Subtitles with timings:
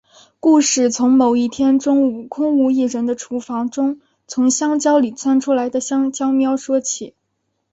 [0.39, 7.13] 故事从某一天中午空无一人的厨房中从香蕉里钻出的香蕉喵说起。